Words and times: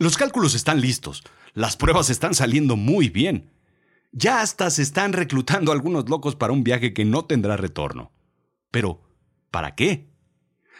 Los 0.00 0.16
cálculos 0.16 0.54
están 0.54 0.80
listos, 0.80 1.24
las 1.54 1.76
pruebas 1.76 2.08
están 2.08 2.32
saliendo 2.32 2.76
muy 2.76 3.08
bien. 3.08 3.50
Ya 4.12 4.42
hasta 4.42 4.70
se 4.70 4.82
están 4.82 5.12
reclutando 5.12 5.72
algunos 5.72 6.08
locos 6.08 6.36
para 6.36 6.52
un 6.52 6.62
viaje 6.62 6.94
que 6.94 7.04
no 7.04 7.24
tendrá 7.24 7.56
retorno. 7.56 8.12
Pero, 8.70 9.02
¿para 9.50 9.74
qué? 9.74 10.06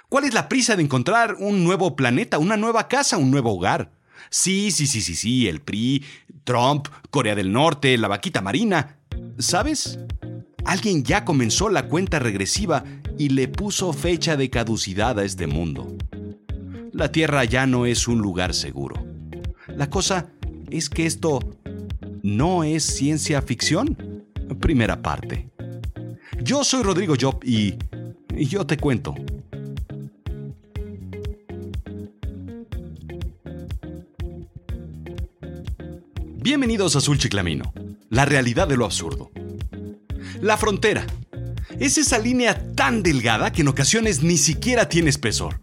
¿Cuál 0.08 0.22
es 0.22 0.34
la 0.34 0.48
prisa 0.48 0.76
de 0.76 0.84
encontrar 0.84 1.34
un 1.40 1.64
nuevo 1.64 1.96
planeta, 1.96 2.38
una 2.38 2.56
nueva 2.56 2.86
casa, 2.86 3.16
un 3.16 3.32
nuevo 3.32 3.52
hogar? 3.54 3.90
Sí, 4.30 4.70
sí, 4.70 4.86
sí, 4.86 5.00
sí, 5.00 5.16
sí, 5.16 5.48
el 5.48 5.62
PRI, 5.62 6.04
Trump, 6.44 6.86
Corea 7.10 7.34
del 7.34 7.50
Norte, 7.50 7.98
la 7.98 8.06
vaquita 8.06 8.40
marina. 8.40 9.00
¿Sabes? 9.40 9.98
Alguien 10.64 11.02
ya 11.02 11.24
comenzó 11.24 11.70
la 11.70 11.88
cuenta 11.88 12.20
regresiva 12.20 12.84
y 13.18 13.30
le 13.30 13.48
puso 13.48 13.92
fecha 13.92 14.36
de 14.36 14.48
caducidad 14.48 15.18
a 15.18 15.24
este 15.24 15.48
mundo. 15.48 15.96
La 16.92 17.10
Tierra 17.10 17.44
ya 17.44 17.66
no 17.66 17.84
es 17.84 18.06
un 18.06 18.18
lugar 18.18 18.54
seguro. 18.54 19.07
La 19.78 19.88
cosa 19.88 20.26
es 20.70 20.90
que 20.90 21.06
esto 21.06 21.38
no 22.24 22.64
es 22.64 22.82
ciencia 22.82 23.40
ficción. 23.40 24.24
Primera 24.58 25.00
parte. 25.00 25.50
Yo 26.42 26.64
soy 26.64 26.82
Rodrigo 26.82 27.14
Job 27.18 27.38
y, 27.44 27.76
yo 28.36 28.66
te 28.66 28.76
cuento. 28.76 29.14
Bienvenidos 36.42 36.96
a 36.96 36.98
Azul 36.98 37.18
Chiclamino, 37.18 37.72
la 38.10 38.24
realidad 38.24 38.66
de 38.66 38.76
lo 38.76 38.84
absurdo. 38.84 39.30
La 40.42 40.56
frontera 40.56 41.06
es 41.78 41.98
esa 41.98 42.18
línea 42.18 42.74
tan 42.74 43.04
delgada 43.04 43.52
que 43.52 43.62
en 43.62 43.68
ocasiones 43.68 44.24
ni 44.24 44.38
siquiera 44.38 44.88
tiene 44.88 45.10
espesor. 45.10 45.60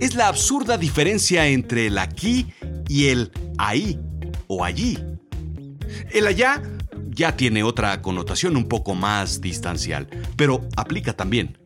Es 0.00 0.14
la 0.14 0.28
absurda 0.28 0.78
diferencia 0.78 1.46
entre 1.48 1.88
el 1.88 1.98
aquí 1.98 2.46
y 2.90 3.06
el 3.06 3.30
ahí 3.56 4.00
o 4.48 4.64
allí. 4.64 4.98
El 6.10 6.26
allá 6.26 6.60
ya 7.08 7.36
tiene 7.36 7.62
otra 7.62 8.02
connotación 8.02 8.56
un 8.56 8.66
poco 8.66 8.96
más 8.96 9.40
distancial, 9.40 10.08
pero 10.36 10.68
aplica 10.76 11.12
también. 11.12 11.56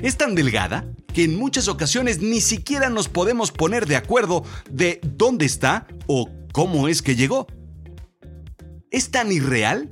Es 0.00 0.16
tan 0.16 0.34
delgada 0.34 0.86
que 1.12 1.24
en 1.24 1.36
muchas 1.36 1.68
ocasiones 1.68 2.22
ni 2.22 2.40
siquiera 2.40 2.88
nos 2.88 3.08
podemos 3.08 3.52
poner 3.52 3.86
de 3.86 3.96
acuerdo 3.96 4.42
de 4.70 5.00
dónde 5.02 5.44
está 5.44 5.86
o 6.06 6.30
cómo 6.50 6.88
es 6.88 7.02
que 7.02 7.14
llegó. 7.14 7.46
Es 8.90 9.10
tan 9.10 9.30
irreal 9.30 9.90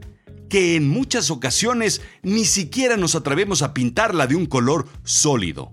que 0.49 0.75
en 0.75 0.89
muchas 0.89 1.31
ocasiones 1.31 2.01
ni 2.23 2.47
siquiera 2.47 2.97
nos 2.97 3.15
atrevemos 3.15 3.61
a 3.61 3.75
pintarla 3.75 4.27
de 4.27 4.37
un 4.37 4.47
color 4.47 4.89
sólido. 5.05 5.71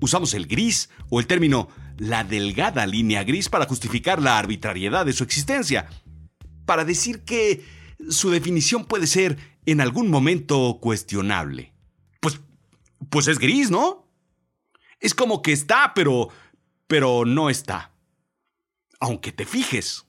Usamos 0.00 0.32
el 0.32 0.46
gris 0.46 0.88
o 1.10 1.20
el 1.20 1.26
término 1.26 1.68
la 1.98 2.24
delgada 2.24 2.86
línea 2.86 3.24
gris 3.24 3.48
para 3.48 3.66
justificar 3.66 4.22
la 4.22 4.38
arbitrariedad 4.38 5.04
de 5.04 5.12
su 5.12 5.24
existencia, 5.24 5.88
para 6.64 6.84
decir 6.84 7.24
que 7.24 7.64
su 8.08 8.30
definición 8.30 8.84
puede 8.84 9.06
ser 9.06 9.38
en 9.66 9.80
algún 9.80 10.08
momento 10.08 10.78
cuestionable. 10.80 11.74
Pues, 12.20 12.40
pues 13.10 13.28
es 13.28 13.38
gris, 13.38 13.70
¿no? 13.70 14.08
Es 15.00 15.14
como 15.14 15.42
que 15.42 15.52
está, 15.52 15.92
pero, 15.94 16.28
pero 16.86 17.24
no 17.24 17.50
está. 17.50 17.92
Aunque 19.00 19.32
te 19.32 19.44
fijes. 19.44 20.06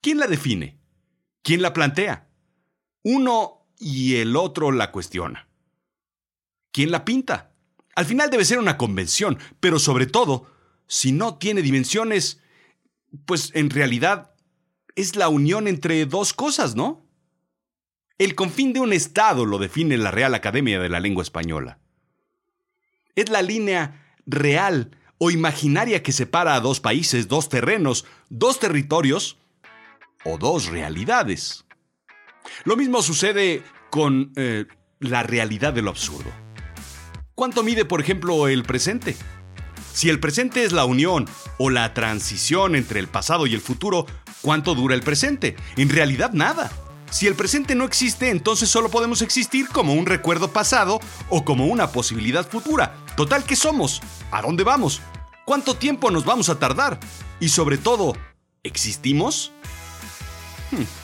¿Quién 0.00 0.18
la 0.18 0.26
define? 0.26 0.78
¿Quién 1.42 1.62
la 1.62 1.72
plantea? 1.72 2.28
Uno 3.02 3.66
y 3.78 4.16
el 4.16 4.36
otro 4.36 4.72
la 4.72 4.90
cuestiona. 4.90 5.48
¿Quién 6.72 6.90
la 6.90 7.04
pinta? 7.04 7.47
Al 7.98 8.06
final 8.06 8.30
debe 8.30 8.44
ser 8.44 8.60
una 8.60 8.76
convención, 8.76 9.40
pero 9.58 9.80
sobre 9.80 10.06
todo, 10.06 10.46
si 10.86 11.10
no 11.10 11.36
tiene 11.36 11.62
dimensiones, 11.62 12.40
pues 13.26 13.50
en 13.54 13.70
realidad 13.70 14.36
es 14.94 15.16
la 15.16 15.28
unión 15.28 15.66
entre 15.66 16.06
dos 16.06 16.32
cosas, 16.32 16.76
¿no? 16.76 17.04
El 18.16 18.36
confín 18.36 18.72
de 18.72 18.78
un 18.78 18.92
Estado 18.92 19.44
lo 19.44 19.58
define 19.58 19.98
la 19.98 20.12
Real 20.12 20.36
Academia 20.36 20.78
de 20.78 20.88
la 20.88 21.00
Lengua 21.00 21.24
Española. 21.24 21.80
Es 23.16 23.30
la 23.30 23.42
línea 23.42 24.14
real 24.26 24.96
o 25.18 25.32
imaginaria 25.32 26.00
que 26.00 26.12
separa 26.12 26.54
a 26.54 26.60
dos 26.60 26.78
países, 26.78 27.26
dos 27.26 27.48
terrenos, 27.48 28.04
dos 28.28 28.60
territorios 28.60 29.38
o 30.24 30.38
dos 30.38 30.66
realidades. 30.66 31.64
Lo 32.62 32.76
mismo 32.76 33.02
sucede 33.02 33.64
con 33.90 34.30
eh, 34.36 34.66
la 35.00 35.24
realidad 35.24 35.72
de 35.72 35.82
lo 35.82 35.90
absurdo. 35.90 36.30
¿Cuánto 37.38 37.62
mide, 37.62 37.84
por 37.84 38.00
ejemplo, 38.00 38.48
el 38.48 38.64
presente? 38.64 39.14
Si 39.92 40.08
el 40.08 40.18
presente 40.18 40.64
es 40.64 40.72
la 40.72 40.84
unión 40.86 41.24
o 41.56 41.70
la 41.70 41.94
transición 41.94 42.74
entre 42.74 42.98
el 42.98 43.06
pasado 43.06 43.46
y 43.46 43.54
el 43.54 43.60
futuro, 43.60 44.06
¿cuánto 44.42 44.74
dura 44.74 44.96
el 44.96 45.04
presente? 45.04 45.54
En 45.76 45.88
realidad 45.88 46.32
nada. 46.32 46.68
Si 47.12 47.28
el 47.28 47.36
presente 47.36 47.76
no 47.76 47.84
existe, 47.84 48.30
entonces 48.30 48.68
solo 48.68 48.88
podemos 48.88 49.22
existir 49.22 49.68
como 49.68 49.94
un 49.94 50.06
recuerdo 50.06 50.52
pasado 50.52 50.98
o 51.28 51.44
como 51.44 51.66
una 51.66 51.92
posibilidad 51.92 52.44
futura. 52.44 52.96
Total, 53.16 53.44
¿qué 53.44 53.54
somos? 53.54 54.02
¿A 54.32 54.42
dónde 54.42 54.64
vamos? 54.64 55.00
¿Cuánto 55.44 55.76
tiempo 55.76 56.10
nos 56.10 56.24
vamos 56.24 56.48
a 56.48 56.58
tardar? 56.58 56.98
Y 57.38 57.50
sobre 57.50 57.78
todo, 57.78 58.16
¿existimos? 58.64 59.52
Hmm. 60.72 60.97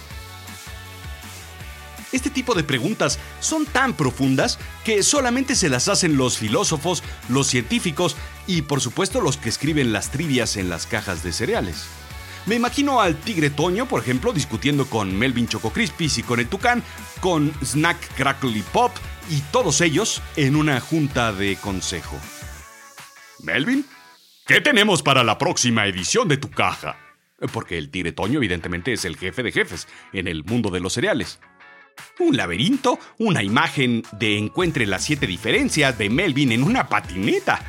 Este 2.14 2.30
tipo 2.30 2.54
de 2.54 2.62
preguntas 2.62 3.18
son 3.40 3.66
tan 3.66 3.92
profundas 3.92 4.60
que 4.84 5.02
solamente 5.02 5.56
se 5.56 5.68
las 5.68 5.88
hacen 5.88 6.16
los 6.16 6.38
filósofos, 6.38 7.02
los 7.28 7.48
científicos 7.48 8.16
y 8.46 8.62
por 8.62 8.80
supuesto 8.80 9.20
los 9.20 9.36
que 9.36 9.48
escriben 9.48 9.92
las 9.92 10.12
trivias 10.12 10.56
en 10.56 10.68
las 10.68 10.86
cajas 10.86 11.24
de 11.24 11.32
cereales. 11.32 11.86
Me 12.46 12.54
imagino 12.54 13.00
al 13.00 13.16
Tigre 13.16 13.50
Toño, 13.50 13.88
por 13.88 14.00
ejemplo, 14.00 14.32
discutiendo 14.32 14.86
con 14.86 15.12
Melvin 15.18 15.48
Choco 15.48 15.70
Crispis 15.70 16.18
y 16.18 16.22
con 16.22 16.38
el 16.38 16.46
Tucán, 16.46 16.84
con 17.20 17.52
Snack 17.64 18.14
Crackly 18.14 18.62
Pop 18.72 18.92
y 19.28 19.40
todos 19.50 19.80
ellos 19.80 20.22
en 20.36 20.54
una 20.54 20.78
junta 20.80 21.32
de 21.32 21.56
consejo. 21.56 22.16
Melvin, 23.40 23.84
¿qué 24.46 24.60
tenemos 24.60 25.02
para 25.02 25.24
la 25.24 25.36
próxima 25.36 25.84
edición 25.86 26.28
de 26.28 26.36
tu 26.36 26.48
caja? 26.48 26.96
Porque 27.52 27.76
el 27.76 27.90
Tigre 27.90 28.12
Toño 28.12 28.38
evidentemente 28.38 28.92
es 28.92 29.04
el 29.04 29.16
jefe 29.16 29.42
de 29.42 29.50
jefes 29.50 29.88
en 30.12 30.28
el 30.28 30.44
mundo 30.44 30.70
de 30.70 30.78
los 30.78 30.92
cereales. 30.92 31.40
Un 32.18 32.36
laberinto, 32.36 32.98
una 33.18 33.42
imagen 33.42 34.02
de 34.12 34.38
encuentre 34.38 34.86
las 34.86 35.04
siete 35.04 35.26
diferencias 35.26 35.96
de 35.98 36.10
Melvin 36.10 36.52
en 36.52 36.62
una 36.62 36.88
patineta. 36.88 37.60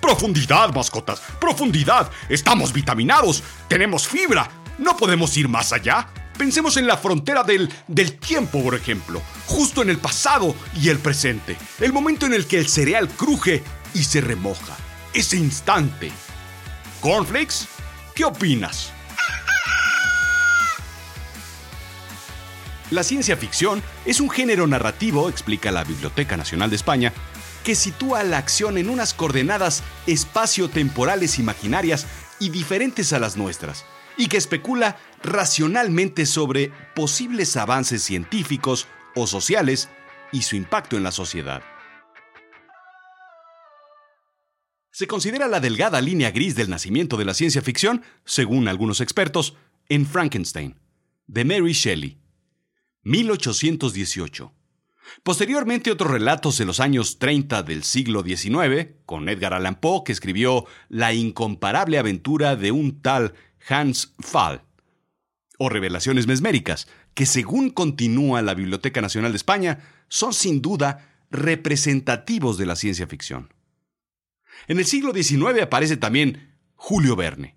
Profundidad, 0.00 0.72
mascotas, 0.74 1.20
profundidad. 1.40 2.10
Estamos 2.28 2.72
vitaminados, 2.72 3.42
tenemos 3.68 4.06
fibra. 4.06 4.48
No 4.78 4.96
podemos 4.96 5.36
ir 5.36 5.48
más 5.48 5.72
allá. 5.72 6.08
Pensemos 6.38 6.76
en 6.76 6.86
la 6.86 6.96
frontera 6.96 7.42
del, 7.42 7.68
del 7.88 8.18
tiempo, 8.18 8.62
por 8.62 8.74
ejemplo, 8.74 9.22
justo 9.46 9.82
en 9.82 9.90
el 9.90 9.98
pasado 9.98 10.54
y 10.80 10.90
el 10.90 10.98
presente, 10.98 11.56
el 11.80 11.94
momento 11.94 12.26
en 12.26 12.34
el 12.34 12.46
que 12.46 12.58
el 12.58 12.68
cereal 12.68 13.08
cruje 13.08 13.62
y 13.94 14.04
se 14.04 14.20
remoja, 14.20 14.76
ese 15.14 15.38
instante. 15.38 16.12
¿Cornflakes? 17.00 17.66
¿Qué 18.14 18.24
opinas? 18.24 18.92
La 22.90 23.02
ciencia 23.02 23.36
ficción 23.36 23.82
es 24.04 24.20
un 24.20 24.30
género 24.30 24.68
narrativo, 24.68 25.28
explica 25.28 25.72
la 25.72 25.82
Biblioteca 25.82 26.36
Nacional 26.36 26.70
de 26.70 26.76
España, 26.76 27.12
que 27.64 27.74
sitúa 27.74 28.22
la 28.22 28.38
acción 28.38 28.78
en 28.78 28.88
unas 28.88 29.12
coordenadas 29.12 29.82
espacio-temporales 30.06 31.40
imaginarias 31.40 32.06
y 32.38 32.50
diferentes 32.50 33.12
a 33.12 33.18
las 33.18 33.36
nuestras, 33.36 33.84
y 34.16 34.28
que 34.28 34.36
especula 34.36 34.98
racionalmente 35.24 36.26
sobre 36.26 36.70
posibles 36.94 37.56
avances 37.56 38.04
científicos 38.04 38.86
o 39.16 39.26
sociales 39.26 39.88
y 40.30 40.42
su 40.42 40.54
impacto 40.54 40.96
en 40.96 41.02
la 41.02 41.10
sociedad. 41.10 41.64
Se 44.92 45.08
considera 45.08 45.48
la 45.48 45.58
delgada 45.58 46.00
línea 46.00 46.30
gris 46.30 46.54
del 46.54 46.70
nacimiento 46.70 47.16
de 47.16 47.24
la 47.24 47.34
ciencia 47.34 47.62
ficción, 47.62 48.04
según 48.24 48.68
algunos 48.68 49.00
expertos, 49.00 49.56
en 49.88 50.06
Frankenstein, 50.06 50.76
de 51.26 51.44
Mary 51.44 51.72
Shelley. 51.72 52.25
1818. 53.06 54.52
Posteriormente 55.22 55.92
otros 55.92 56.10
relatos 56.10 56.58
de 56.58 56.64
los 56.64 56.80
años 56.80 57.20
30 57.20 57.62
del 57.62 57.84
siglo 57.84 58.24
XIX, 58.24 58.88
con 59.06 59.28
Edgar 59.28 59.54
Allan 59.54 59.76
Poe, 59.76 60.02
que 60.04 60.10
escribió 60.10 60.66
La 60.88 61.14
incomparable 61.14 61.98
aventura 61.98 62.56
de 62.56 62.72
un 62.72 63.00
tal 63.02 63.34
Hans 63.68 64.12
Pfaall, 64.20 64.62
o 65.56 65.68
Revelaciones 65.68 66.26
Mesméricas, 66.26 66.88
que 67.14 67.26
según 67.26 67.70
continúa 67.70 68.42
la 68.42 68.54
Biblioteca 68.54 69.00
Nacional 69.00 69.30
de 69.30 69.36
España, 69.36 69.78
son 70.08 70.34
sin 70.34 70.60
duda 70.60 71.14
representativos 71.30 72.58
de 72.58 72.66
la 72.66 72.74
ciencia 72.74 73.06
ficción. 73.06 73.54
En 74.66 74.80
el 74.80 74.84
siglo 74.84 75.12
XIX 75.12 75.62
aparece 75.62 75.96
también 75.96 76.56
Julio 76.74 77.14
Verne, 77.14 77.56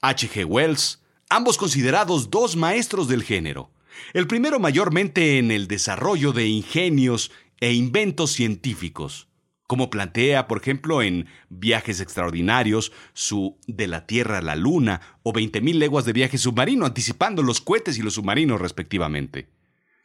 H. 0.00 0.26
G. 0.30 0.46
Wells, 0.46 1.02
ambos 1.28 1.58
considerados 1.58 2.30
dos 2.30 2.56
maestros 2.56 3.08
del 3.08 3.22
género, 3.22 3.70
el 4.12 4.26
primero 4.26 4.58
mayormente 4.58 5.38
en 5.38 5.50
el 5.50 5.68
desarrollo 5.68 6.32
de 6.32 6.46
ingenios 6.46 7.30
e 7.60 7.72
inventos 7.72 8.32
científicos, 8.32 9.28
como 9.66 9.90
plantea, 9.90 10.46
por 10.46 10.58
ejemplo, 10.58 11.02
en 11.02 11.26
Viajes 11.48 12.00
Extraordinarios, 12.00 12.92
su 13.14 13.58
De 13.66 13.88
la 13.88 14.06
Tierra 14.06 14.38
a 14.38 14.42
la 14.42 14.56
Luna 14.56 15.00
o 15.22 15.32
20.000 15.32 15.74
leguas 15.74 16.04
de 16.04 16.12
viaje 16.12 16.38
submarino, 16.38 16.86
anticipando 16.86 17.42
los 17.42 17.60
cohetes 17.60 17.98
y 17.98 18.02
los 18.02 18.14
submarinos 18.14 18.60
respectivamente. 18.60 19.48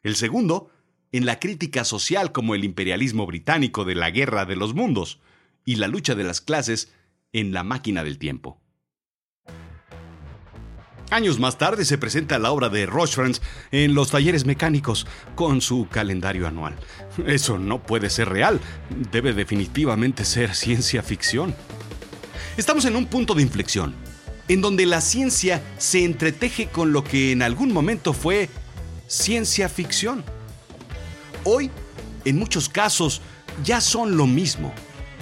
El 0.03 0.15
segundo, 0.15 0.71
en 1.11 1.25
la 1.25 1.39
crítica 1.39 1.83
social 1.83 2.31
como 2.31 2.55
el 2.55 2.63
imperialismo 2.63 3.27
británico 3.27 3.85
de 3.85 3.95
la 3.95 4.09
Guerra 4.09 4.45
de 4.45 4.55
los 4.55 4.73
Mundos 4.73 5.19
y 5.65 5.75
la 5.75 5.87
lucha 5.87 6.15
de 6.15 6.23
las 6.23 6.41
clases 6.41 6.91
en 7.33 7.53
La 7.53 7.63
máquina 7.63 8.03
del 8.03 8.17
tiempo. 8.17 8.59
Años 11.11 11.39
más 11.39 11.57
tarde 11.57 11.83
se 11.83 11.97
presenta 11.97 12.39
la 12.39 12.53
obra 12.53 12.69
de 12.69 12.85
Rochefrance 12.85 13.41
en 13.73 13.93
los 13.93 14.11
talleres 14.11 14.45
mecánicos 14.45 15.05
con 15.35 15.59
su 15.59 15.89
calendario 15.91 16.47
anual. 16.47 16.77
Eso 17.27 17.59
no 17.59 17.83
puede 17.83 18.09
ser 18.09 18.29
real, 18.29 18.61
debe 19.11 19.33
definitivamente 19.33 20.23
ser 20.23 20.55
ciencia 20.55 21.03
ficción. 21.03 21.53
Estamos 22.55 22.85
en 22.85 22.95
un 22.95 23.07
punto 23.07 23.33
de 23.33 23.41
inflexión, 23.41 23.93
en 24.47 24.61
donde 24.61 24.85
la 24.85 25.01
ciencia 25.01 25.61
se 25.77 26.05
entreteje 26.05 26.67
con 26.67 26.93
lo 26.93 27.03
que 27.03 27.33
en 27.33 27.41
algún 27.41 27.73
momento 27.73 28.13
fue 28.13 28.49
ciencia 29.07 29.67
ficción. 29.67 30.23
Hoy, 31.43 31.69
en 32.23 32.39
muchos 32.39 32.69
casos, 32.69 33.21
ya 33.65 33.81
son 33.81 34.15
lo 34.15 34.27
mismo, 34.27 34.73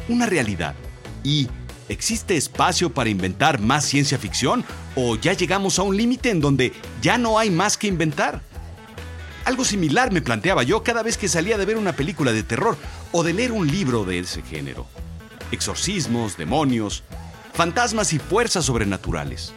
una 0.08 0.28
realidad. 0.28 0.76
Y 1.24 1.48
¿Existe 1.90 2.38
espacio 2.38 2.94
para 2.94 3.10
inventar 3.10 3.60
más 3.60 3.84
ciencia 3.84 4.20
ficción 4.20 4.64
o 4.96 5.16
ya 5.16 5.34
llegamos 5.34 5.80
a 5.80 5.84
un 5.84 5.98
límite 5.98 6.30
en 6.30 6.40
donde 6.40 6.72
ya 7.02 7.18
no 7.18 7.40
hay 7.40 7.50
más 7.50 7.78
que 7.78 7.88
inventar? 7.88 8.42
Algo 9.44 9.66
similar 9.66 10.12
me 10.12 10.22
planteaba 10.22 10.62
yo 10.62 10.84
cada 10.84 11.02
vez 11.02 11.18
que 11.18 11.28
salía 11.28 11.58
de 11.58 11.66
ver 11.66 11.78
una 11.78 11.94
película 11.94 12.32
de 12.32 12.44
terror 12.44 12.78
o 13.12 13.24
de 13.24 13.34
leer 13.34 13.52
un 13.52 13.66
libro 13.66 14.06
de 14.06 14.20
ese 14.20 14.44
género. 14.44 14.86
Exorcismos, 15.52 16.38
demonios, 16.38 17.04
fantasmas 17.54 18.14
y 18.14 18.20
fuerzas 18.20 18.66
sobrenaturales. 18.66 19.52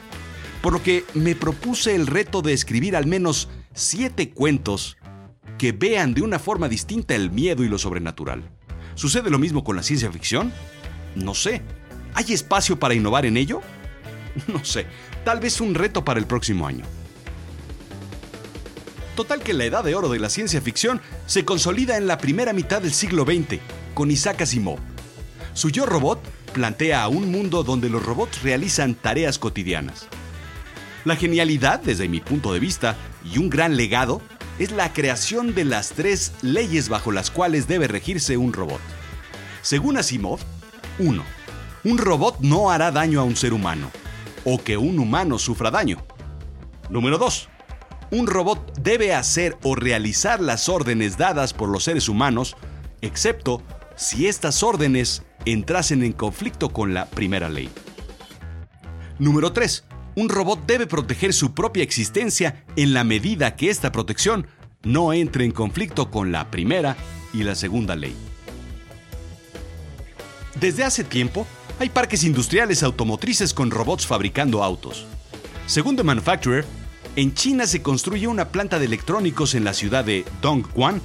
Por 0.63 0.73
lo 0.73 0.83
que 0.83 1.05
me 1.13 1.35
propuse 1.35 1.95
el 1.95 2.07
reto 2.07 2.41
de 2.41 2.55
escribir 2.55 2.97
al 2.97 3.05
menos 3.05 3.51
siete 3.75 4.31
cuentos 4.31 4.97
que 5.59 5.73
vean 5.73 6.15
de 6.15 6.23
una 6.23 6.39
forma 6.39 6.71
distinta 6.71 7.15
el 7.15 7.31
miedo 7.31 7.63
y 7.63 7.69
lo 7.69 7.77
sobrenatural. 7.77 8.43
¿Sucede 8.95 9.29
lo 9.29 9.39
mismo 9.39 9.65
con 9.65 9.77
la 9.77 9.83
ciencia 9.83 10.11
ficción? 10.11 10.51
No 11.15 11.35
sé. 11.35 11.61
¿Hay 12.15 12.33
espacio 12.33 12.79
para 12.79 12.95
innovar 12.95 13.27
en 13.27 13.37
ello? 13.37 13.61
No 14.47 14.65
sé, 14.65 14.87
tal 15.25 15.41
vez 15.41 15.61
un 15.61 15.75
reto 15.75 16.05
para 16.05 16.19
el 16.19 16.27
próximo 16.27 16.67
año. 16.67 16.85
Total 19.15 19.43
que 19.43 19.53
la 19.53 19.65
edad 19.65 19.85
de 19.85 19.95
oro 19.95 20.09
de 20.09 20.19
la 20.19 20.31
ciencia 20.31 20.63
ficción 20.63 21.03
se 21.27 21.45
consolida 21.45 21.99
en 21.99 22.07
la 22.07 22.17
primera 22.17 22.55
mitad 22.55 22.81
del 22.81 22.95
siglo 22.95 23.25
XX, 23.25 23.61
con 23.93 24.11
Isaac 24.11 24.41
Asimov. 24.41 24.79
Su 25.53 25.69
Yo 25.69 25.85
Robot 25.85 26.23
plantea 26.55 27.07
un 27.09 27.31
mundo 27.31 27.63
donde 27.63 27.91
los 27.91 28.03
robots 28.03 28.43
realizan 28.43 28.95
tareas 28.95 29.39
cotidianas. 29.39 30.07
La 31.05 31.17
genialidad, 31.17 31.81
desde 31.81 32.09
mi 32.09 32.21
punto 32.21 32.55
de 32.55 32.61
vista, 32.61 32.97
y 33.23 33.37
un 33.39 33.51
gran 33.51 33.77
legado, 33.77 34.23
es 34.59 34.73
la 34.73 34.95
creación 34.95 35.55
de 35.55 35.65
las 35.65 35.91
tres 35.91 36.33
leyes 36.41 36.89
bajo 36.89 37.13
las 37.13 37.31
cuales 37.31 37.69
debe 37.69 37.89
regirse 37.89 38.39
un 38.39 38.55
robot. 38.55 38.81
Según 39.61 39.99
Asimov, 39.99 40.41
1 40.99 41.42
un 41.85 41.99
robot 41.99 42.39
no 42.41 42.71
hará 42.71 42.91
daño 42.91 43.21
a 43.21 43.25
un 43.25 43.37
ser 43.37 43.53
humano 43.53 43.91
o 44.45 44.63
que 44.63 44.77
un 44.77 44.99
humano 44.99 45.39
sufra 45.39 45.71
daño. 45.71 45.99
Número 46.91 47.19
2. 47.19 47.49
Un 48.11 48.27
robot 48.27 48.79
debe 48.79 49.15
hacer 49.15 49.57
o 49.63 49.75
realizar 49.75 50.41
las 50.41 50.69
órdenes 50.69 51.17
dadas 51.17 51.55
por 51.55 51.69
los 51.69 51.85
seres 51.85 52.09
humanos, 52.09 52.57
excepto 53.01 53.63
si 53.97 54.27
estas 54.27 54.63
órdenes 54.63 55.23
entrasen 55.45 56.03
en 56.03 56.13
conflicto 56.13 56.71
con 56.71 56.93
la 56.93 57.07
primera 57.07 57.49
ley. 57.49 57.71
Número 59.19 59.53
3. 59.53 59.85
Un 60.15 60.29
robot 60.29 60.67
debe 60.67 60.87
proteger 60.87 61.33
su 61.33 61.55
propia 61.55 61.83
existencia 61.83 62.65
en 62.77 62.93
la 62.93 63.03
medida 63.03 63.57
que 63.57 63.71
esta 63.71 63.93
protección 63.93 64.47
no 64.83 65.13
entre 65.13 65.45
en 65.45 65.53
conflicto 65.53 66.11
con 66.11 66.33
la 66.33 66.51
primera 66.51 66.97
y 67.33 67.45
la 67.45 67.55
segunda 67.55 67.97
ley. 67.97 68.15
Desde 70.61 70.85
hace 70.85 71.03
tiempo, 71.03 71.47
hay 71.83 71.89
parques 71.89 72.23
industriales 72.23 72.85
automotrices 72.85 73.53
con 73.53 73.73
robots 73.73 74.07
fabricando 74.07 74.63
autos. 74.63 75.05
Según 75.67 75.97
The 75.97 76.05
Manufacturer, 76.05 76.65
en 77.17 77.35
China 77.35 77.67
se 77.67 77.83
construye 77.83 78.29
una 78.29 78.51
planta 78.51 78.79
de 78.79 78.85
electrónicos 78.85 79.57
en 79.57 79.65
la 79.65 79.75
ciudad 79.75 80.05
de 80.05 80.25
Dongguan 80.41 81.03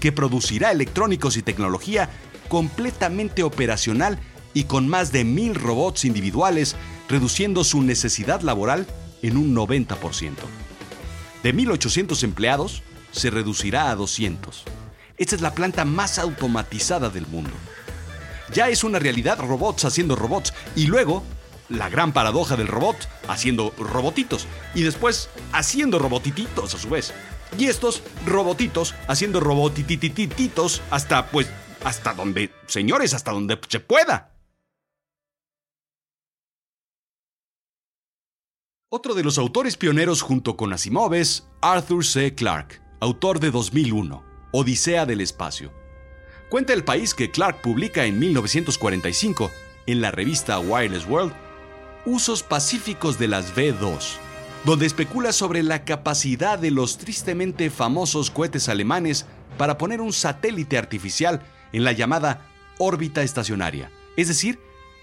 que 0.00 0.12
producirá 0.12 0.70
electrónicos 0.70 1.38
y 1.38 1.42
tecnología 1.42 2.10
completamente 2.48 3.42
operacional 3.42 4.18
y 4.52 4.64
con 4.64 4.86
más 4.86 5.12
de 5.12 5.24
mil 5.24 5.54
robots 5.54 6.04
individuales, 6.04 6.76
reduciendo 7.08 7.64
su 7.64 7.80
necesidad 7.80 8.42
laboral 8.42 8.86
en 9.22 9.38
un 9.38 9.56
90%. 9.56 9.96
De 11.42 11.54
1.800 11.54 12.22
empleados, 12.22 12.82
se 13.12 13.30
reducirá 13.30 13.88
a 13.88 13.96
200. 13.96 14.64
Esta 15.16 15.36
es 15.36 15.40
la 15.40 15.54
planta 15.54 15.86
más 15.86 16.18
automatizada 16.18 17.08
del 17.08 17.26
mundo. 17.26 17.54
Ya 18.52 18.68
es 18.68 18.84
una 18.84 18.98
realidad 18.98 19.38
robots 19.38 19.84
haciendo 19.84 20.16
robots. 20.16 20.52
Y 20.76 20.86
luego, 20.86 21.22
la 21.68 21.88
gran 21.88 22.12
paradoja 22.12 22.56
del 22.56 22.68
robot 22.68 22.96
haciendo 23.28 23.74
robotitos. 23.78 24.46
Y 24.74 24.82
después 24.82 25.30
haciendo 25.52 25.98
robotititos 25.98 26.74
a 26.74 26.78
su 26.78 26.88
vez. 26.88 27.12
Y 27.58 27.66
estos 27.66 28.02
robotitos 28.26 28.94
haciendo 29.06 29.40
robotititititos 29.40 30.82
hasta, 30.90 31.30
pues, 31.30 31.48
hasta 31.84 32.14
donde, 32.14 32.50
señores, 32.66 33.14
hasta 33.14 33.32
donde 33.32 33.58
se 33.68 33.80
pueda. 33.80 34.32
Otro 38.90 39.12
de 39.14 39.22
los 39.22 39.36
autores 39.36 39.76
pioneros 39.76 40.22
junto 40.22 40.56
con 40.56 40.72
Asimov 40.72 41.12
es 41.12 41.46
Arthur 41.60 42.06
C. 42.06 42.34
Clarke, 42.34 42.80
autor 43.00 43.38
de 43.38 43.50
2001, 43.50 44.24
Odisea 44.52 45.04
del 45.04 45.20
Espacio. 45.20 45.77
Cuenta 46.48 46.72
el 46.72 46.82
país 46.82 47.12
que 47.12 47.30
Clark 47.30 47.60
publica 47.60 48.06
en 48.06 48.18
1945, 48.18 49.50
en 49.86 50.00
la 50.00 50.10
revista 50.10 50.58
Wireless 50.58 51.06
World, 51.06 51.34
Usos 52.06 52.42
Pacíficos 52.42 53.18
de 53.18 53.28
las 53.28 53.54
V2, 53.54 54.16
donde 54.64 54.86
especula 54.86 55.32
sobre 55.32 55.62
la 55.62 55.84
capacidad 55.84 56.58
de 56.58 56.70
los 56.70 56.96
tristemente 56.96 57.68
famosos 57.68 58.30
cohetes 58.30 58.70
alemanes 58.70 59.26
para 59.58 59.76
poner 59.76 60.00
un 60.00 60.14
satélite 60.14 60.78
artificial 60.78 61.42
en 61.74 61.84
la 61.84 61.92
llamada 61.92 62.46
órbita 62.78 63.22
estacionaria, 63.22 63.90
es 64.16 64.28
decir, 64.28 64.58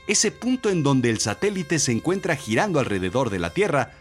ese 0.08 0.32
punto 0.32 0.72
en 0.72 0.82
donde 0.82 1.12
el 1.12 1.20
satélite 1.20 1.78
se 1.78 1.92
encuentra 1.92 2.36
girando 2.36 2.80
alrededor 2.80 3.30
de 3.30 3.38
la 3.38 3.52
Tierra, 3.52 3.92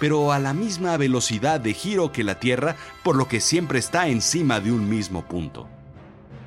pero 0.00 0.32
a 0.32 0.38
la 0.38 0.54
misma 0.54 0.96
velocidad 0.96 1.60
de 1.60 1.74
giro 1.74 2.12
que 2.12 2.24
la 2.24 2.40
Tierra, 2.40 2.76
por 3.02 3.14
lo 3.14 3.28
que 3.28 3.42
siempre 3.42 3.78
está 3.78 4.08
encima 4.08 4.60
de 4.60 4.72
un 4.72 4.88
mismo 4.88 5.26
punto. 5.26 5.68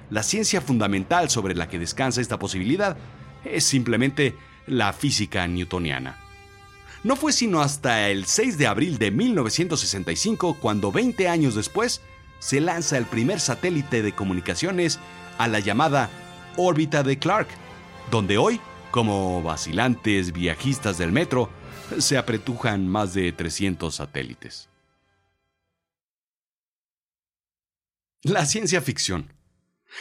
La 0.10 0.24
ciencia 0.24 0.62
fundamental 0.62 1.30
sobre 1.30 1.56
la 1.56 1.68
que 1.68 1.80
descansa 1.80 2.22
esta 2.22 2.40
posibilidad 2.40 2.98
es 3.44 3.66
simplemente 3.66 4.36
la 4.66 4.94
física 4.94 5.46
newtoniana. 5.48 6.18
No 7.04 7.16
fue 7.16 7.32
sino 7.32 7.62
hasta 7.62 8.10
el 8.10 8.26
6 8.26 8.58
de 8.58 8.68
abril 8.68 8.98
de 8.98 9.12
1965 9.12 10.58
cuando 10.60 10.92
20 10.92 11.28
años 11.28 11.56
después 11.56 12.02
se 12.40 12.62
lanza 12.62 12.98
el 12.98 13.06
primer 13.06 13.40
satélite 13.40 14.02
de 14.02 14.14
comunicaciones 14.14 15.00
a 15.38 15.48
la 15.48 15.60
llamada 15.60 16.10
órbita 16.56 17.04
de 17.04 17.20
Clark, 17.20 17.48
donde 18.10 18.38
hoy, 18.38 18.60
como 18.92 19.42
vacilantes 19.42 20.32
viajistas 20.32 20.98
del 20.98 21.12
metro, 21.12 21.50
se 22.00 22.18
apretujan 22.18 22.88
más 22.88 23.14
de 23.14 23.32
300 23.32 23.94
satélites. 23.94 24.70
La 28.24 28.46
ciencia 28.46 28.82
ficción 28.82 29.37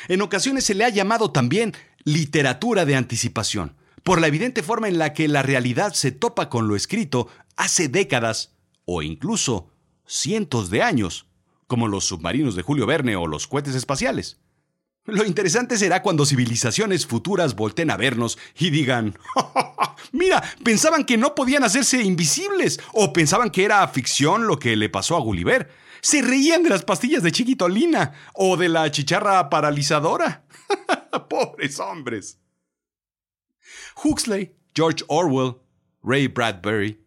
en 0.09 0.23
ocasiones 0.23 0.65
se 0.65 0.75
le 0.75 0.85
ha 0.85 0.89
llamado 0.89 1.31
también 1.33 1.75
literatura 2.05 2.85
de 2.85 2.97
anticipación, 2.97 3.77
por 4.03 4.21
la 4.21 4.29
evidente 4.29 4.63
forma 4.63 4.89
en 4.89 4.99
la 4.99 5.13
que 5.13 5.29
la 5.29 5.43
realidad 5.43 5.93
se 5.93 6.13
topa 6.13 6.49
con 6.49 6.69
lo 6.69 6.77
escrito 6.77 7.29
hace 7.57 7.89
décadas 7.89 8.55
o 8.85 9.03
incluso 9.03 9.71
cientos 10.07 10.71
de 10.71 10.83
años, 10.83 11.27
como 11.67 11.89
los 11.89 12.05
submarinos 12.05 12.55
de 12.55 12.63
Julio 12.63 12.87
Verne 12.87 13.17
o 13.17 13.27
los 13.27 13.47
cohetes 13.49 13.75
espaciales. 13.75 14.39
Lo 15.07 15.25
interesante 15.25 15.79
será 15.79 16.03
cuando 16.03 16.27
civilizaciones 16.27 17.07
futuras 17.07 17.55
volten 17.55 17.91
a 17.91 17.97
vernos 17.97 18.39
y 18.59 18.71
digan, 18.71 19.17
mira, 20.13 20.43
pensaban 20.65 21.05
que 21.05 21.17
no 21.17 21.35
podían 21.35 21.65
hacerse 21.65 22.03
invisibles 22.03 22.81
o 22.93 23.13
pensaban 23.13 23.51
que 23.51 23.65
era 23.65 23.87
ficción 23.89 24.47
lo 24.47 24.59
que 24.59 24.77
le 24.77 24.89
pasó 24.89 25.17
a 25.17 25.21
Gulliver 25.21 25.71
se 26.01 26.23
reían 26.23 26.63
de 26.63 26.71
las 26.71 26.85
pastillas 26.85 27.23
de 27.23 27.33
chiquitolina 27.33 28.13
o 28.35 28.57
de 28.57 28.69
la 28.69 28.91
chicharra 28.91 29.51
paralizadora. 29.51 30.45
Pobres 31.29 31.81
hombres. 31.81 32.39
Huxley, 34.05 34.55
George 34.75 35.05
Orwell, 35.09 35.57
Ray 36.03 36.29
Bradbury 36.29 37.01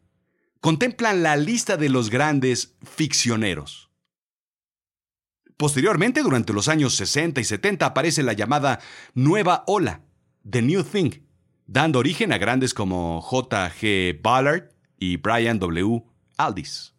contemplan 0.60 1.24
la 1.24 1.38
lista 1.38 1.78
de 1.78 1.90
los 1.90 2.10
grandes 2.10 2.76
ficcioneros. 2.84 3.89
Posteriormente, 5.60 6.24
durante 6.24 6.54
los 6.54 6.70
años 6.70 6.96
60 6.96 7.42
y 7.42 7.44
70, 7.44 7.86
aparece 7.86 8.24
la 8.24 8.32
llamada 8.32 8.80
Nueva 9.14 9.66
Ola, 9.68 10.06
The 10.50 10.62
New 10.62 10.86
Thing, 10.86 11.12
dando 11.68 12.00
origen 12.00 12.32
a 12.32 12.38
grandes 12.38 12.74
como 12.74 13.20
J.G. 13.20 14.22
Ballard 14.24 14.70
y 14.98 15.18
Brian 15.18 15.60
W. 15.60 16.02
Aldiss. 16.38 16.94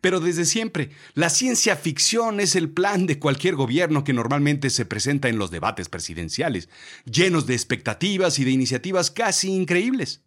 Pero 0.00 0.20
desde 0.20 0.46
siempre, 0.46 0.92
la 1.12 1.28
ciencia 1.28 1.76
ficción 1.76 2.40
es 2.40 2.56
el 2.56 2.70
plan 2.70 3.04
de 3.04 3.18
cualquier 3.18 3.54
gobierno 3.54 4.02
que 4.02 4.14
normalmente 4.14 4.70
se 4.70 4.86
presenta 4.86 5.28
en 5.28 5.36
los 5.36 5.50
debates 5.50 5.90
presidenciales, 5.90 6.70
llenos 7.04 7.44
de 7.46 7.52
expectativas 7.52 8.38
y 8.38 8.44
de 8.44 8.50
iniciativas 8.52 9.10
casi 9.10 9.52
increíbles. 9.52 10.22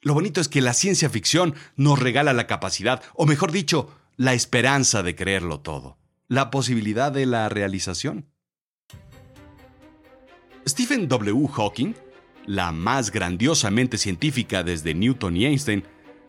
Lo 0.00 0.14
bonito 0.14 0.40
es 0.40 0.46
que 0.46 0.60
la 0.60 0.74
ciencia 0.74 1.10
ficción 1.10 1.56
nos 1.74 1.98
regala 1.98 2.32
la 2.32 2.46
capacidad, 2.46 3.02
o 3.14 3.26
mejor 3.26 3.50
dicho, 3.50 3.92
la 4.16 4.34
esperanza 4.34 5.02
de 5.02 5.14
creerlo 5.14 5.60
todo, 5.60 5.98
la 6.28 6.50
posibilidad 6.50 7.12
de 7.12 7.26
la 7.26 7.48
realización. 7.48 8.26
Stephen 10.66 11.08
W. 11.08 11.48
Hawking, 11.48 11.94
la 12.46 12.72
más 12.72 13.10
grandiosamente 13.10 13.98
científica 13.98 14.62
desde 14.62 14.94
Newton 14.94 15.36
y 15.36 15.46
Einstein, 15.46 15.84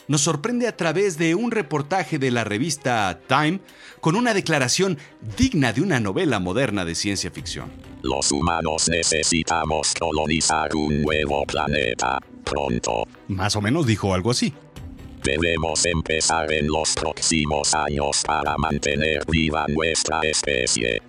nos 0.07 0.21
sorprende 0.21 0.67
a 0.67 0.75
través 0.75 1.17
de 1.17 1.35
un 1.35 1.51
reportaje 1.51 2.19
de 2.19 2.31
la 2.31 2.43
revista 2.43 3.19
Time 3.27 3.59
con 4.01 4.15
una 4.15 4.33
declaración 4.33 4.97
digna 5.37 5.71
de 5.71 5.81
una 5.81 5.99
novela 5.99 6.39
moderna 6.39 6.83
de 6.83 6.95
ciencia 6.95 7.31
ficción. 7.31 7.71
Los 8.01 8.31
humanos 8.31 8.89
necesitamos 8.89 9.93
colonizar 9.97 10.75
un 10.75 11.01
nuevo 11.01 11.45
planeta 11.45 12.19
pronto. 12.43 13.07
Más 13.29 13.55
o 13.55 13.61
menos 13.61 13.85
dijo 13.85 14.13
algo 14.13 14.31
así. 14.31 14.53
Debemos 15.23 15.85
empezar 15.85 16.51
en 16.51 16.67
los 16.67 16.95
próximos 16.95 17.73
años 17.73 18.23
para 18.27 18.57
mantener 18.57 19.23
viva 19.25 19.65
nuestra 19.69 20.19
especie. 20.21 21.01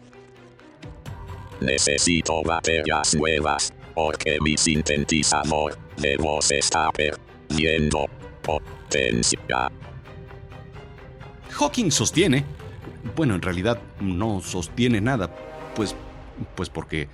Necesito 1.60 2.40
baterías 2.44 3.16
nuevas, 3.16 3.72
porque 3.92 4.38
mi 4.40 4.56
sintetizador 4.56 5.76
de 5.96 6.16
voz 6.16 6.52
está 6.52 6.92
perdiendo 6.92 8.06
potencia. 8.40 9.68
Hawking 11.50 11.90
sostiene, 11.90 12.44
bueno, 13.16 13.34
en 13.34 13.42
realidad 13.42 13.80
no 14.00 14.40
sostiene 14.40 15.00
nada, 15.00 15.28
pues, 15.74 15.96
pues 16.54 16.68
porque, 16.70 17.08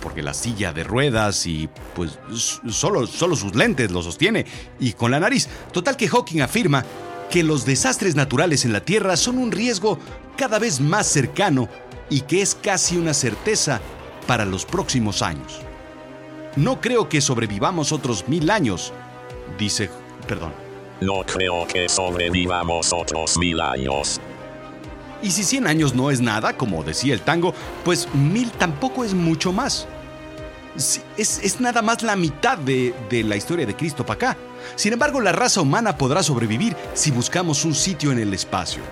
porque 0.00 0.22
la 0.22 0.34
silla 0.34 0.72
de 0.72 0.84
ruedas 0.84 1.46
y 1.46 1.68
pues 1.94 2.18
solo, 2.70 3.06
solo 3.06 3.36
sus 3.36 3.54
lentes 3.54 3.90
lo 3.90 4.02
sostiene 4.02 4.46
y 4.78 4.92
con 4.92 5.10
la 5.10 5.20
nariz. 5.20 5.48
Total 5.72 5.96
que 5.96 6.08
Hawking 6.08 6.40
afirma 6.40 6.84
que 7.30 7.42
los 7.42 7.64
desastres 7.64 8.14
naturales 8.14 8.64
en 8.64 8.72
la 8.72 8.80
Tierra 8.80 9.16
son 9.16 9.38
un 9.38 9.52
riesgo 9.52 9.98
cada 10.36 10.58
vez 10.58 10.80
más 10.80 11.06
cercano 11.06 11.68
y 12.10 12.22
que 12.22 12.42
es 12.42 12.54
casi 12.54 12.96
una 12.96 13.14
certeza 13.14 13.80
para 14.26 14.44
los 14.44 14.64
próximos 14.64 15.22
años. 15.22 15.60
No 16.56 16.80
creo 16.80 17.08
que 17.08 17.20
sobrevivamos 17.20 17.92
otros 17.92 18.26
mil 18.28 18.50
años, 18.50 18.92
dice, 19.58 19.90
perdón. 20.26 20.52
No 21.00 21.22
creo 21.24 21.66
que 21.66 21.88
sobrevivamos 21.88 22.92
otros 22.92 23.38
mil 23.38 23.60
años. 23.60 24.20
Y 25.22 25.30
si 25.30 25.42
100 25.42 25.66
años 25.66 25.94
no 25.94 26.10
es 26.10 26.20
nada, 26.20 26.56
como 26.56 26.84
decía 26.84 27.14
el 27.14 27.20
tango, 27.20 27.54
pues 27.84 28.08
mil 28.14 28.50
tampoco 28.52 29.04
es 29.04 29.14
mucho 29.14 29.52
más. 29.52 29.88
Es, 31.16 31.40
es 31.42 31.60
nada 31.60 31.82
más 31.82 32.02
la 32.02 32.14
mitad 32.14 32.56
de, 32.56 32.94
de 33.10 33.24
la 33.24 33.36
historia 33.36 33.66
de 33.66 33.74
Cristo 33.74 34.06
para 34.06 34.14
acá. 34.14 34.36
Sin 34.76 34.92
embargo, 34.92 35.20
la 35.20 35.32
raza 35.32 35.60
humana 35.60 35.96
podrá 35.96 36.22
sobrevivir 36.22 36.76
si 36.94 37.10
buscamos 37.10 37.64
un 37.64 37.74
sitio 37.74 38.12
en 38.12 38.20
el 38.20 38.32
espacio. 38.32 38.82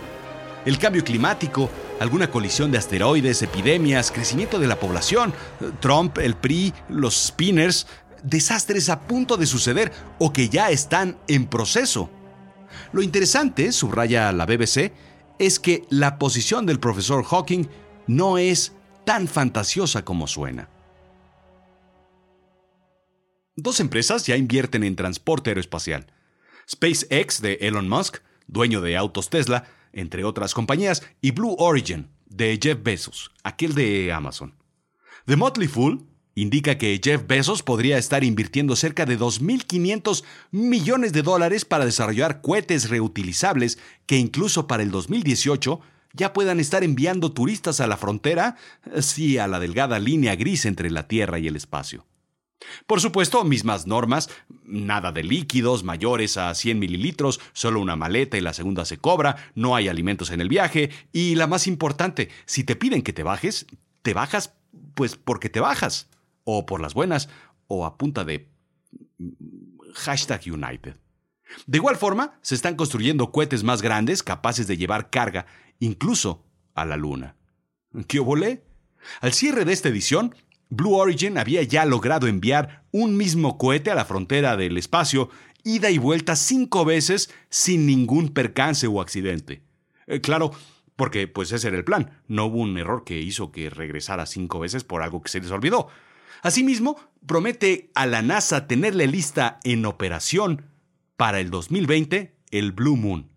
El 0.64 0.78
cambio 0.78 1.04
climático, 1.04 1.71
alguna 2.00 2.28
colisión 2.28 2.73
de 2.73 2.78
asteroides, 2.78 3.40
epidemias, 3.42 4.11
crecimiento 4.11 4.59
de 4.59 4.66
la 4.66 4.80
población, 4.80 5.33
Trump, 5.80 6.18
el 6.18 6.35
PRI, 6.35 6.75
los 6.88 7.14
spinners, 7.26 7.87
desastres 8.25 8.88
a 8.88 9.00
punto 9.00 9.37
de 9.37 9.47
suceder 9.47 9.92
o 10.18 10.33
que 10.33 10.49
ya 10.49 10.71
están 10.71 11.16
en 11.28 11.47
proceso. 11.47 12.11
Lo 12.92 13.02
interesante, 13.02 13.71
subraya 13.71 14.33
la 14.33 14.45
BBC, 14.45 14.92
es 15.38 15.59
que 15.59 15.85
la 15.90 16.19
posición 16.19 16.66
del 16.66 16.81
profesor 16.81 17.25
Hawking 17.25 17.66
no 18.07 18.38
es 18.38 18.73
tan 19.05 19.28
fantasiosa 19.28 20.05
como 20.05 20.26
suena. 20.26 20.69
Dos 23.55 23.81
empresas 23.81 24.26
ya 24.26 24.37
invierten 24.37 24.85
en 24.85 24.97
transporte 24.97 25.50
aeroespacial. 25.50 26.07
SpaceX 26.71 27.40
de 27.40 27.55
Elon 27.62 27.88
Musk, 27.88 28.19
dueño 28.47 28.81
de 28.81 28.97
autos 28.97 29.31
Tesla, 29.31 29.64
entre 29.93 30.25
otras 30.25 30.52
compañías, 30.52 31.02
y 31.23 31.31
Blue 31.31 31.57
Origin 31.59 32.11
de 32.26 32.59
Jeff 32.62 32.83
Bezos, 32.83 33.33
aquel 33.45 33.75
de 33.75 34.12
Amazon. 34.12 34.55
The 35.26 35.37
Motley 35.37 35.69
Fool 35.69 36.07
indica 36.37 36.76
que 36.78 37.00
Jeff 37.02 37.26
Bezos 37.26 37.62
podría 37.62 37.99
estar 37.99 38.23
invirtiendo 38.23 38.76
cerca 38.76 39.07
de 39.07 39.19
2.500 39.19 40.23
millones 40.52 41.12
de 41.12 41.23
dólares 41.23 41.64
para 41.64 41.87
desarrollar 41.87 42.43
cohetes 42.43 42.90
reutilizables 42.90 43.78
que 44.05 44.19
incluso 44.19 44.66
para 44.66 44.85
el 44.85 44.90
2018 44.90 45.81
ya 46.12 46.33
puedan 46.33 46.61
estar 46.61 46.85
enviando 46.85 47.33
turistas 47.33 47.81
a 47.81 47.87
la 47.87 47.97
frontera, 47.97 48.57
sí 49.00 49.38
a 49.38 49.49
la 49.49 49.59
delgada 49.59 49.99
línea 49.99 50.37
gris 50.37 50.66
entre 50.66 50.90
la 50.90 51.09
Tierra 51.09 51.38
y 51.38 51.49
el 51.49 51.57
espacio. 51.57 52.07
Por 52.87 53.00
supuesto, 53.00 53.45
mismas 53.45 53.87
normas, 53.87 54.28
nada 54.64 55.12
de 55.12 55.23
líquidos 55.23 55.85
mayores 55.85 56.37
a 56.37 56.55
100 56.55 56.78
mililitros, 56.78 57.40
solo 57.52 57.81
una 57.81 57.97
maleta 57.97 58.37
y 58.37 58.40
la 58.40 58.52
segunda 58.52 58.85
se 58.85 58.99
cobra, 58.99 59.50
no 59.55 59.75
hay 59.75 59.88
alimentos 59.88 60.31
en 60.31 60.40
el 60.40 60.49
viaje 60.49 60.90
y 61.12 61.35
la 61.35 61.47
más 61.47 61.66
importante, 61.66 62.28
si 62.45 62.64
te 62.64 62.76
piden 62.76 63.02
que 63.02 63.12
te 63.12 63.23
bajes, 63.23 63.66
te 64.02 64.14
bajas 64.14 64.55
pues 64.95 65.16
porque 65.16 65.49
te 65.50 65.61
bajas 65.61 66.09
o 66.47 66.65
por 66.65 66.81
las 66.81 66.95
buenas, 66.95 67.29
o 67.67 67.85
a 67.85 67.99
punta 67.99 68.25
de 68.25 68.49
hashtag 69.95 70.41
United. 70.47 70.97
De 71.67 71.79
igual 71.79 71.97
forma, 71.97 72.38
se 72.41 72.55
están 72.55 72.76
construyendo 72.76 73.33
cohetes 73.33 73.65
más 73.65 73.83
grandes 73.83 74.23
capaces 74.23 74.67
de 74.67 74.76
llevar 74.76 75.11
carga 75.11 75.47
incluso 75.81 76.45
a 76.75 76.85
la 76.85 76.97
Luna. 76.97 77.37
¿Qué 78.07 78.21
volé? 78.21 78.65
Al 79.21 79.33
cierre 79.33 79.65
de 79.65 79.73
esta 79.73 79.88
edición, 79.88 80.35
Blue 80.69 80.95
Origin 80.95 81.37
había 81.37 81.62
ya 81.62 81.85
logrado 81.85 82.29
enviar 82.29 82.85
un 82.93 83.17
mismo 83.17 83.59
cohete 83.59 83.91
a 83.91 83.95
la 83.95 84.05
frontera 84.05 84.57
del 84.57 84.76
espacio, 84.76 85.31
ida 85.65 85.91
y 85.91 85.99
vuelta 85.99 86.37
cinco 86.37 86.85
veces 86.85 87.33
sin 87.49 87.87
ningún 87.87 88.29
percance 88.29 88.87
o 88.87 89.00
accidente. 89.00 89.62
Eh, 90.07 90.21
claro, 90.21 90.53
porque 90.95 91.26
pues 91.29 91.53
ese 91.53 91.69
era 91.69 91.76
el 91.76 91.85
plan. 91.85 92.23
No 92.29 92.47
hubo 92.47 92.59
un 92.59 92.76
error 92.79 93.05
que 93.05 93.21
hizo 93.21 93.50
que 93.50 93.71
regresara 93.71 94.26
cinco 94.26 94.61
veces 94.61 94.85
por 94.85 95.03
algo 95.03 95.23
que 95.23 95.31
se 95.31 95.41
les 95.41 95.50
olvidó. 95.50 95.88
Asimismo, 96.43 96.97
promete 97.26 97.90
a 97.95 98.07
la 98.07 98.23
NASA 98.23 98.66
tenerle 98.66 99.07
lista 99.07 99.61
en 99.64 99.85
operación 99.87 100.71
para 101.16 101.40
el 101.40 101.50
2020 101.50 102.37
el 102.50 102.73
Blue 102.73 102.97
Moon, 102.97 103.31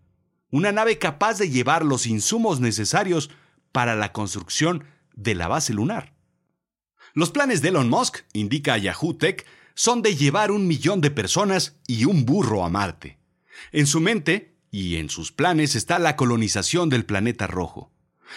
una 0.50 0.72
nave 0.72 0.98
capaz 0.98 1.38
de 1.38 1.50
llevar 1.50 1.84
los 1.84 2.06
insumos 2.06 2.60
necesarios 2.60 3.30
para 3.72 3.94
la 3.94 4.12
construcción 4.12 4.84
de 5.14 5.34
la 5.34 5.48
base 5.48 5.72
lunar. 5.72 6.14
Los 7.14 7.30
planes 7.30 7.62
de 7.62 7.68
Elon 7.68 7.88
Musk, 7.88 8.18
indica 8.32 8.78
Yahoo 8.78 9.16
Tech, 9.16 9.46
son 9.74 10.02
de 10.02 10.14
llevar 10.14 10.50
un 10.50 10.66
millón 10.66 11.00
de 11.00 11.10
personas 11.10 11.80
y 11.86 12.04
un 12.04 12.24
burro 12.24 12.64
a 12.64 12.68
Marte. 12.68 13.18
En 13.72 13.86
su 13.86 14.00
mente 14.00 14.56
y 14.70 14.96
en 14.96 15.10
sus 15.10 15.32
planes 15.32 15.74
está 15.74 15.98
la 15.98 16.16
colonización 16.16 16.88
del 16.88 17.04
planeta 17.04 17.46
rojo. 17.46 17.92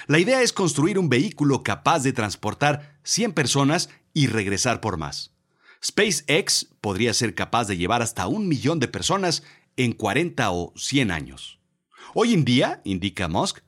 La 0.07 0.19
idea 0.19 0.41
es 0.41 0.53
construir 0.53 0.97
un 0.97 1.09
vehículo 1.09 1.61
capaz 1.61 1.99
de 1.99 2.13
transportar 2.13 2.97
100 3.03 3.33
personas 3.33 3.89
y 4.13 4.27
regresar 4.27 4.79
por 4.81 4.97
más. 4.97 5.31
SpaceX 5.83 6.67
podría 6.79 7.13
ser 7.13 7.35
capaz 7.35 7.67
de 7.67 7.77
llevar 7.77 8.01
hasta 8.01 8.27
un 8.27 8.47
millón 8.47 8.79
de 8.79 8.87
personas 8.87 9.43
en 9.75 9.93
40 9.93 10.51
o 10.51 10.73
100 10.75 11.11
años. 11.11 11.59
Hoy 12.13 12.33
en 12.33 12.45
día, 12.45 12.81
indica 12.85 13.27
Musk, 13.27 13.59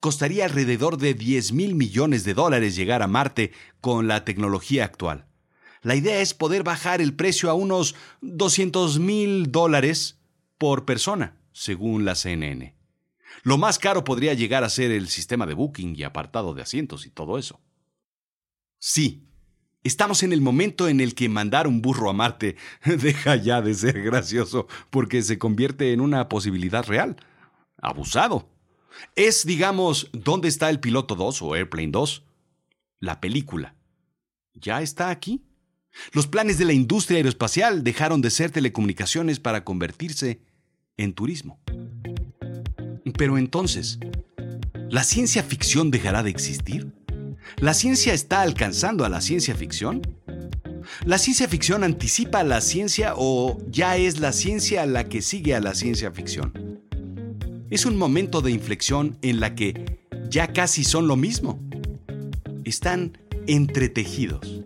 costaría 0.00 0.44
alrededor 0.44 0.98
de 0.98 1.14
10 1.14 1.52
mil 1.52 1.74
millones 1.74 2.24
de 2.24 2.34
dólares 2.34 2.76
llegar 2.76 3.02
a 3.02 3.08
Marte 3.08 3.52
con 3.80 4.06
la 4.06 4.24
tecnología 4.24 4.84
actual. 4.84 5.26
La 5.82 5.94
idea 5.94 6.20
es 6.20 6.34
poder 6.34 6.64
bajar 6.64 7.00
el 7.00 7.14
precio 7.14 7.50
a 7.50 7.54
unos 7.54 7.94
200 8.20 8.98
mil 8.98 9.50
dólares 9.50 10.18
por 10.58 10.84
persona, 10.84 11.40
según 11.52 12.04
la 12.04 12.14
CNN. 12.14 12.74
Lo 13.42 13.58
más 13.58 13.78
caro 13.78 14.04
podría 14.04 14.34
llegar 14.34 14.64
a 14.64 14.68
ser 14.68 14.90
el 14.90 15.08
sistema 15.08 15.46
de 15.46 15.54
booking 15.54 15.94
y 15.96 16.02
apartado 16.02 16.54
de 16.54 16.62
asientos 16.62 17.06
y 17.06 17.10
todo 17.10 17.38
eso. 17.38 17.60
Sí, 18.78 19.27
Estamos 19.84 20.22
en 20.22 20.32
el 20.32 20.40
momento 20.40 20.88
en 20.88 21.00
el 21.00 21.14
que 21.14 21.28
mandar 21.28 21.66
un 21.66 21.80
burro 21.80 22.10
a 22.10 22.12
Marte 22.12 22.56
deja 22.84 23.36
ya 23.36 23.62
de 23.62 23.74
ser 23.74 24.02
gracioso 24.02 24.66
porque 24.90 25.22
se 25.22 25.38
convierte 25.38 25.92
en 25.92 26.00
una 26.00 26.28
posibilidad 26.28 26.84
real. 26.84 27.16
Abusado. 27.80 28.48
Es, 29.14 29.46
digamos, 29.46 30.10
¿dónde 30.12 30.48
está 30.48 30.68
el 30.70 30.80
piloto 30.80 31.14
2 31.14 31.42
o 31.42 31.54
Airplane 31.54 31.92
2? 31.92 32.24
La 32.98 33.20
película. 33.20 33.76
¿Ya 34.54 34.82
está 34.82 35.10
aquí? 35.10 35.44
Los 36.12 36.26
planes 36.26 36.58
de 36.58 36.64
la 36.64 36.72
industria 36.72 37.18
aeroespacial 37.18 37.84
dejaron 37.84 38.20
de 38.20 38.30
ser 38.30 38.50
telecomunicaciones 38.50 39.38
para 39.38 39.64
convertirse 39.64 40.40
en 40.96 41.12
turismo. 41.12 41.60
Pero 43.16 43.38
entonces, 43.38 44.00
¿la 44.90 45.04
ciencia 45.04 45.44
ficción 45.44 45.90
dejará 45.92 46.24
de 46.24 46.30
existir? 46.30 46.97
¿La 47.56 47.74
ciencia 47.74 48.12
está 48.12 48.42
alcanzando 48.42 49.04
a 49.04 49.08
la 49.08 49.20
ciencia 49.20 49.54
ficción? 49.54 50.02
¿La 51.04 51.18
ciencia 51.18 51.48
ficción 51.48 51.84
anticipa 51.84 52.40
a 52.40 52.44
la 52.44 52.60
ciencia 52.60 53.14
o 53.16 53.58
ya 53.68 53.96
es 53.96 54.20
la 54.20 54.32
ciencia 54.32 54.86
la 54.86 55.08
que 55.08 55.22
sigue 55.22 55.54
a 55.54 55.60
la 55.60 55.74
ciencia 55.74 56.10
ficción? 56.12 56.80
Es 57.70 57.84
un 57.84 57.96
momento 57.96 58.40
de 58.40 58.52
inflexión 58.52 59.18
en 59.22 59.40
la 59.40 59.54
que 59.54 59.98
ya 60.30 60.52
casi 60.52 60.84
son 60.84 61.08
lo 61.08 61.16
mismo. 61.16 61.60
Están 62.64 63.18
entretejidos. 63.46 64.64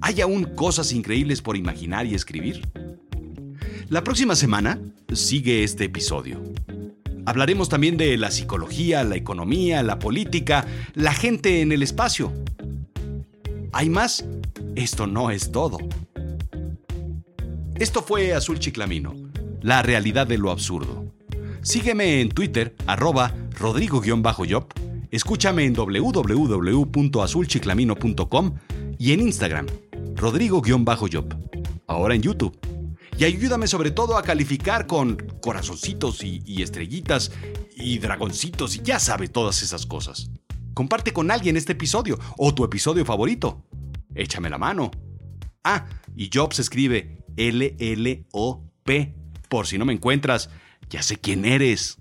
¿Hay 0.00 0.20
aún 0.20 0.44
cosas 0.54 0.92
increíbles 0.92 1.42
por 1.42 1.56
imaginar 1.56 2.06
y 2.06 2.14
escribir? 2.14 2.62
La 3.88 4.04
próxima 4.04 4.36
semana 4.36 4.78
sigue 5.12 5.64
este 5.64 5.84
episodio. 5.84 6.42
Hablaremos 7.28 7.68
también 7.68 7.98
de 7.98 8.16
la 8.16 8.30
psicología, 8.30 9.04
la 9.04 9.16
economía, 9.16 9.82
la 9.82 9.98
política, 9.98 10.66
la 10.94 11.12
gente 11.12 11.60
en 11.60 11.72
el 11.72 11.82
espacio. 11.82 12.32
¿Hay 13.70 13.90
más? 13.90 14.24
Esto 14.76 15.06
no 15.06 15.30
es 15.30 15.52
todo. 15.52 15.76
Esto 17.74 18.00
fue 18.00 18.32
Azul 18.32 18.58
Chiclamino, 18.58 19.14
la 19.60 19.82
realidad 19.82 20.26
de 20.26 20.38
lo 20.38 20.50
absurdo. 20.50 21.12
Sígueme 21.60 22.22
en 22.22 22.30
Twitter, 22.30 22.74
arroba 22.86 23.34
rodrigo-job, 23.58 24.64
escúchame 25.10 25.66
en 25.66 25.74
www.azulchiclamino.com 25.74 28.54
y 28.98 29.12
en 29.12 29.20
Instagram, 29.20 29.66
rodrigo-job, 30.16 31.34
ahora 31.86 32.14
en 32.14 32.22
YouTube. 32.22 32.67
Y 33.18 33.24
ayúdame 33.24 33.66
sobre 33.66 33.90
todo 33.90 34.16
a 34.16 34.22
calificar 34.22 34.86
con 34.86 35.16
corazoncitos 35.42 36.22
y, 36.22 36.62
estrellitas 36.62 37.32
y 37.74 37.98
dragoncitos 37.98 38.76
y 38.76 38.82
ya 38.82 39.00
sabe 39.00 39.26
todas 39.26 39.60
esas 39.62 39.86
cosas. 39.86 40.30
Comparte 40.72 41.12
con 41.12 41.32
alguien 41.32 41.56
este 41.56 41.72
episodio 41.72 42.16
o 42.36 42.54
tu 42.54 42.62
episodio 42.62 43.04
favorito. 43.04 43.66
Échame 44.14 44.48
la 44.48 44.58
mano. 44.58 44.92
Ah, 45.64 45.86
y 46.14 46.30
Job 46.32 46.54
se 46.54 46.62
escribe 46.62 47.24
L-L-O-P. 47.36 49.14
Por 49.48 49.66
si 49.66 49.78
no 49.78 49.84
me 49.84 49.94
encuentras, 49.94 50.48
ya 50.88 51.02
sé 51.02 51.16
quién 51.16 51.44
eres. 51.44 51.98